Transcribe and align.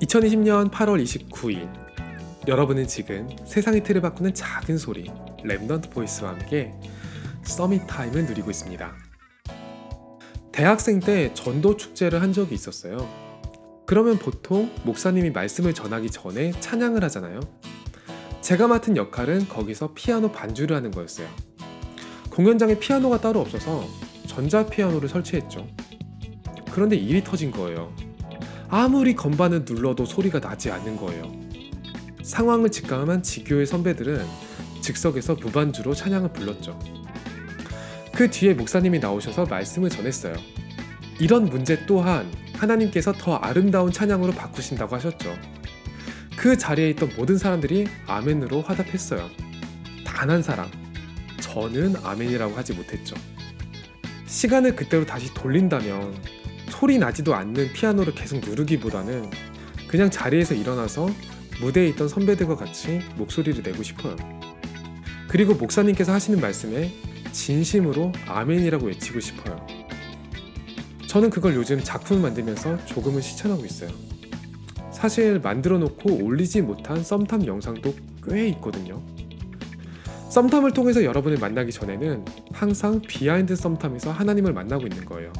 2020년 0.00 0.70
8월 0.70 1.02
29일 1.02 1.68
여러분은 2.48 2.86
지금 2.86 3.28
세상의 3.44 3.84
틀을 3.84 4.00
바꾸는 4.00 4.32
작은 4.32 4.78
소리 4.78 5.10
Remnant 5.44 5.90
Voice와 5.90 6.30
함께 6.30 6.72
Summit 7.42 7.86
Time을 7.86 8.24
누리고 8.24 8.50
있습니다. 8.50 8.94
대학생 10.52 11.00
때 11.00 11.32
전도 11.34 11.76
축제를 11.76 12.22
한 12.22 12.32
적이 12.32 12.54
있었어요. 12.54 13.08
그러면 13.86 14.18
보통 14.18 14.70
목사님이 14.84 15.30
말씀을 15.30 15.74
전하기 15.74 16.10
전에 16.10 16.52
찬양을 16.52 17.04
하잖아요. 17.04 17.40
제가 18.40 18.68
맡은 18.68 18.96
역할은 18.96 19.48
거기서 19.48 19.92
피아노 19.94 20.32
반주를 20.32 20.74
하는 20.74 20.90
거였어요. 20.90 21.28
공연장에 22.30 22.78
피아노가 22.78 23.20
따로 23.20 23.40
없어서 23.40 23.84
전자 24.26 24.64
피아노를 24.64 25.10
설치했죠. 25.10 25.68
그런데 26.72 26.96
일이 26.96 27.22
터진 27.22 27.50
거예요. 27.50 27.94
아무리 28.70 29.14
건반을 29.14 29.64
눌러도 29.68 30.04
소리가 30.04 30.40
나지 30.40 30.70
않는 30.70 30.96
거예요. 30.96 31.30
상황을 32.22 32.70
직감한 32.70 33.22
지교의 33.22 33.66
선배들은 33.66 34.24
즉석에서 34.80 35.34
무반주로 35.34 35.92
찬양을 35.94 36.32
불렀죠. 36.32 36.78
그 38.14 38.30
뒤에 38.30 38.54
목사님이 38.54 39.00
나오셔서 39.00 39.46
말씀을 39.46 39.90
전했어요. 39.90 40.34
이런 41.18 41.46
문제 41.46 41.84
또한 41.86 42.30
하나님께서 42.54 43.12
더 43.12 43.36
아름다운 43.36 43.90
찬양으로 43.90 44.32
바꾸신다고 44.32 44.94
하셨죠. 44.96 45.34
그 46.36 46.56
자리에 46.56 46.90
있던 46.90 47.10
모든 47.16 47.36
사람들이 47.38 47.86
아멘으로 48.06 48.62
화답했어요. 48.62 49.28
단 50.04 50.30
한 50.30 50.42
사람, 50.42 50.70
저는 51.40 51.96
아멘이라고 52.04 52.54
하지 52.54 52.74
못했죠. 52.74 53.16
시간을 54.26 54.76
그때로 54.76 55.06
다시 55.06 55.32
돌린다면 55.34 56.14
소리 56.70 56.98
나지도 56.98 57.34
않는 57.34 57.72
피아노를 57.72 58.14
계속 58.14 58.40
누르기보다는 58.40 59.30
그냥 59.88 60.10
자리에서 60.10 60.54
일어나서 60.54 61.10
무대에 61.60 61.88
있던 61.88 62.08
선배들과 62.08 62.56
같이 62.56 63.00
목소리를 63.16 63.62
내고 63.62 63.82
싶어요. 63.82 64.16
그리고 65.28 65.54
목사님께서 65.54 66.12
하시는 66.12 66.40
말씀에 66.40 66.92
진심으로 67.32 68.12
아멘이라고 68.26 68.86
외치고 68.86 69.20
싶어요. 69.20 69.66
저는 71.06 71.30
그걸 71.30 71.54
요즘 71.54 71.80
작품을 71.82 72.22
만들면서 72.22 72.84
조금은 72.86 73.20
실천하고 73.20 73.64
있어요. 73.64 73.90
사실 74.92 75.40
만들어 75.40 75.78
놓고 75.78 76.24
올리지 76.24 76.62
못한 76.62 77.02
썸탐 77.02 77.46
영상도 77.46 77.94
꽤 78.28 78.48
있거든요. 78.48 79.02
썸탐을 80.30 80.72
통해서 80.72 81.02
여러분을 81.02 81.38
만나기 81.38 81.72
전에는 81.72 82.24
항상 82.52 83.00
behind 83.00 83.56
썸탐에서 83.56 84.12
하나님을 84.12 84.52
만나고 84.52 84.86
있는 84.86 85.04
거예요. 85.04 85.32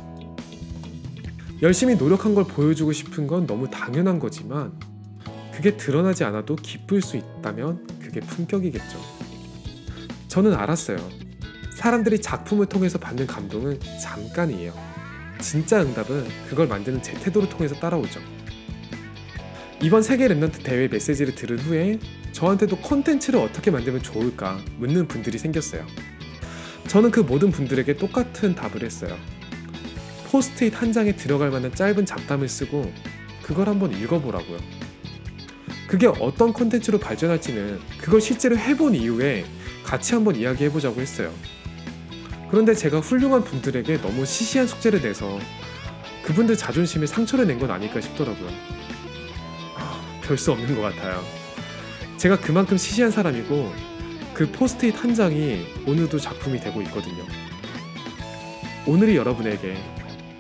열심히 1.62 1.94
노력한 1.94 2.34
걸 2.34 2.44
보여주고 2.44 2.92
싶은 2.92 3.27
건 3.27 3.47
너무 3.47 3.69
당연한 3.69 4.19
거지만 4.19 4.72
그게 5.53 5.77
드러나지 5.77 6.25
않아도 6.25 6.56
기쁠 6.56 7.03
수 7.03 7.19
있다면 7.19 7.86
그게 8.00 8.20
품격이겠죠. 8.20 8.98
저는 10.28 10.55
알았어요. 10.55 10.97
사람들이 11.77 12.22
작품을 12.22 12.66
통해서 12.66 12.98
받는 12.98 13.27
감동은 13.27 13.78
잠깐이에요. 14.03 14.72
진짜 15.38 15.83
응답은 15.83 16.27
그걸 16.48 16.66
만드는 16.66 17.03
제 17.03 17.12
태도를 17.14 17.50
통해서 17.50 17.75
따라오죠. 17.75 18.20
이번 19.83 20.03
세계 20.03 20.28
Remnant 20.29 20.62
대회 20.62 20.88
메시지를 20.88 21.34
들은 21.34 21.58
후에 21.58 21.98
저한테도 22.33 22.78
콘텐츠를 22.78 23.41
어떻게 23.41 23.70
만들면 23.70 24.03
좋을까 24.03 24.58
묻는 24.78 25.08
분들이 25.08 25.36
생겼어요. 25.36 25.86
저는 26.88 27.11
그 27.11 27.20
모든 27.20 27.50
분들에게 27.50 27.97
똑같은 27.97 28.55
답을 28.55 28.83
했어요. 28.83 29.16
포스트잇 30.31 30.81
한 30.81 30.92
장에 30.92 31.17
들어갈 31.17 31.50
만한 31.50 31.75
짧은 31.75 32.06
잡담을 32.06 32.48
쓰고 32.48 32.92
그걸 33.42 33.69
한번 33.69 33.92
읽어보라고요. 33.92 34.59
그게 35.89 36.06
어떤 36.06 36.53
콘텐츠로 36.53 36.98
발전할지는 37.00 37.81
그걸 37.98 38.20
실제로 38.20 38.56
해본 38.56 38.95
이후에 38.95 39.45
같이 39.83 40.14
한번 40.14 40.37
이야기해보자고 40.37 41.00
했어요. 41.00 41.32
그런데 42.49 42.75
제가 42.75 43.00
훌륭한 43.00 43.43
분들에게 43.43 44.00
너무 44.00 44.25
시시한 44.25 44.69
숙제를 44.69 45.03
내서 45.03 45.38
그분들 46.25 46.56
자존심에 46.56 47.06
상처를 47.06 47.47
낸 47.47 47.59
건 47.59 47.71
아닐까 47.72 48.00
싶더라고요. 48.00 48.49
별수 50.22 50.53
없는 50.53 50.76
것 50.76 50.82
같아요. 50.82 51.25
제가 52.19 52.38
그만큼 52.38 52.76
시시한 52.76 53.10
사람이고 53.10 53.72
그 54.32 54.50
포스트잇 54.53 55.03
한 55.03 55.15
장이 55.15 55.66
오늘도 55.87 56.21
작품이 56.21 56.60
되고 56.60 56.81
있거든요. 56.82 57.25
오늘이 58.87 59.16
여러분에게 59.16 59.76